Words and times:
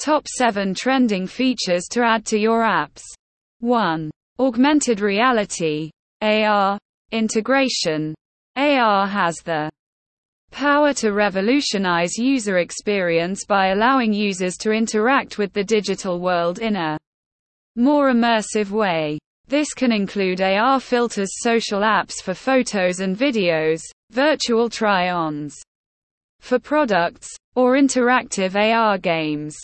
Top 0.00 0.26
7 0.26 0.72
trending 0.72 1.26
features 1.26 1.84
to 1.90 2.02
add 2.02 2.24
to 2.24 2.38
your 2.38 2.62
apps. 2.62 3.02
1. 3.58 4.10
Augmented 4.38 5.00
reality. 5.00 5.90
AR. 6.22 6.78
Integration. 7.12 8.14
AR 8.56 9.06
has 9.06 9.36
the 9.44 9.70
power 10.52 10.94
to 10.94 11.12
revolutionize 11.12 12.16
user 12.16 12.60
experience 12.60 13.44
by 13.44 13.72
allowing 13.72 14.14
users 14.14 14.56
to 14.56 14.70
interact 14.70 15.36
with 15.36 15.52
the 15.52 15.62
digital 15.62 16.18
world 16.18 16.60
in 16.60 16.76
a 16.76 16.98
more 17.76 18.10
immersive 18.10 18.70
way. 18.70 19.18
This 19.48 19.74
can 19.74 19.92
include 19.92 20.40
AR 20.40 20.80
filters, 20.80 21.28
social 21.42 21.80
apps 21.80 22.22
for 22.22 22.32
photos 22.32 23.00
and 23.00 23.14
videos, 23.14 23.82
virtual 24.10 24.70
try-ons 24.70 25.60
for 26.40 26.58
products, 26.58 27.28
or 27.54 27.74
interactive 27.74 28.54
AR 28.56 28.96
games. 28.96 29.58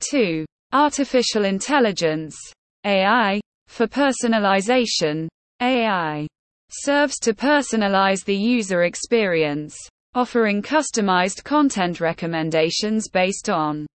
2. 0.00 0.44
Artificial 0.72 1.44
intelligence. 1.44 2.36
AI. 2.84 3.40
For 3.66 3.86
personalization. 3.86 5.28
AI 5.60 6.26
serves 6.70 7.18
to 7.20 7.32
personalize 7.32 8.24
the 8.24 8.36
user 8.36 8.84
experience, 8.84 9.76
offering 10.14 10.62
customized 10.62 11.42
content 11.42 12.00
recommendations 12.00 13.08
based 13.08 13.48
on 13.48 13.86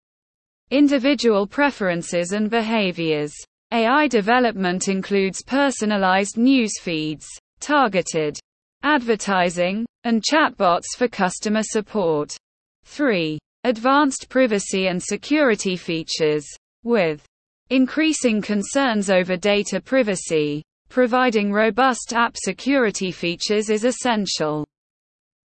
individual 0.71 1.47
preferences 1.47 2.33
and 2.33 2.49
behaviors. 2.49 3.35
AI 3.73 4.09
development 4.09 4.89
includes 4.89 5.43
personalized 5.43 6.37
news 6.37 6.81
feeds, 6.81 7.27
targeted 7.61 8.39
advertising, 8.83 9.87
and 10.05 10.23
chatbots 10.23 10.97
for 10.97 11.09
customer 11.09 11.63
support. 11.63 12.37
3. 12.85 13.39
Advanced 13.65 14.29
privacy 14.29 14.89
and 14.89 15.01
security 15.01 15.77
features. 15.77 16.45
With 16.83 17.25
increasing 17.71 18.43
concerns 18.43 19.09
over 19.09 19.37
data 19.37 19.81
privacy, 19.81 20.65
providing 20.89 21.53
robust 21.53 22.13
app 22.13 22.35
security 22.37 23.13
features 23.13 23.71
is 23.71 23.85
essential. 23.85 24.67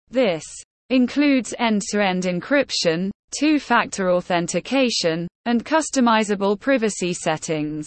This 0.08 0.45
includes 0.89 1.53
end-to-end 1.58 2.23
encryption, 2.23 3.11
two-factor 3.39 4.11
authentication, 4.11 5.28
and 5.45 5.62
customizable 5.62 6.58
privacy 6.58 7.12
settings. 7.12 7.86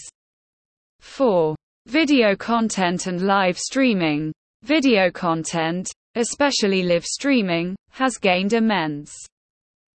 4. 0.99 1.55
Video 1.87 2.35
content 2.35 3.07
and 3.07 3.23
live 3.23 3.57
streaming. 3.57 4.31
Video 4.61 5.09
content, 5.09 5.89
especially 6.13 6.83
live 6.83 7.05
streaming, 7.05 7.75
has 7.89 8.17
gained 8.17 8.53
immense 8.53 9.11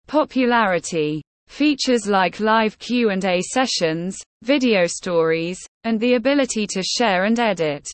popularity. 0.09 1.21
Features 1.49 2.07
like 2.07 2.39
live 2.39 2.79
Q&A 2.79 3.41
sessions, 3.41 4.17
video 4.41 4.87
stories, 4.87 5.59
and 5.83 5.99
the 5.99 6.15
ability 6.15 6.65
to 6.65 6.81
share 6.81 7.25
and 7.25 7.39
edit 7.39 7.87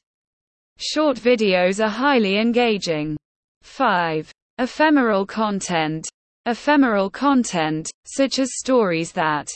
short 0.80 1.17
videos 1.17 1.83
are 1.83 1.89
highly 1.89 2.38
engaging. 2.38 3.17
5. 3.63 4.31
Ephemeral 4.59 5.25
content. 5.25 6.08
Ephemeral 6.45 7.09
content, 7.09 7.89
such 8.05 8.39
as 8.39 8.58
stories 8.59 9.11
that 9.11 9.49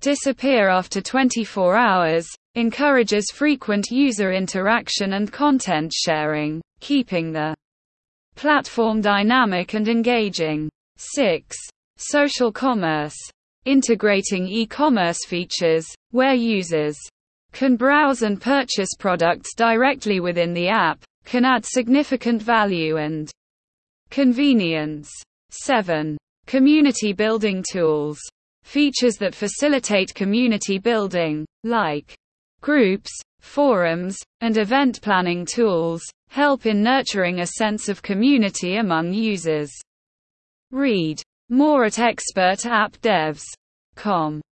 disappear 0.00 0.68
after 0.68 1.00
24 1.00 1.76
hours, 1.76 2.28
encourages 2.54 3.32
frequent 3.32 3.90
user 3.90 4.32
interaction 4.32 5.14
and 5.14 5.32
content 5.32 5.92
sharing, 5.92 6.60
keeping 6.78 7.32
the 7.32 7.56
platform 8.36 9.00
dynamic 9.00 9.74
and 9.74 9.88
engaging. 9.88 10.68
6. 10.96 11.56
Social 11.96 12.50
commerce. 12.50 13.16
Integrating 13.64 14.46
e-commerce 14.46 15.24
features, 15.26 15.86
where 16.10 16.34
users 16.34 16.98
can 17.52 17.76
browse 17.76 18.22
and 18.22 18.40
purchase 18.40 18.90
products 18.98 19.54
directly 19.54 20.20
within 20.20 20.52
the 20.52 20.68
app, 20.68 21.02
can 21.24 21.44
add 21.44 21.64
significant 21.64 22.42
value 22.42 22.96
and 22.98 23.30
convenience. 24.10 25.10
7. 25.50 26.18
Community 26.46 27.12
building 27.12 27.64
tools. 27.70 28.18
Features 28.64 29.16
that 29.16 29.34
facilitate 29.34 30.14
community 30.14 30.78
building, 30.78 31.46
like 31.62 32.14
groups, 32.60 33.12
forums, 33.40 34.16
and 34.40 34.56
event 34.56 35.00
planning 35.00 35.46
tools, 35.46 36.02
help 36.28 36.66
in 36.66 36.82
nurturing 36.82 37.40
a 37.40 37.46
sense 37.46 37.88
of 37.88 38.02
community 38.02 38.76
among 38.76 39.12
users. 39.12 39.70
Read 40.72 41.22
more 41.48 41.84
at 41.84 41.94
expertappdevs.com. 41.94 44.42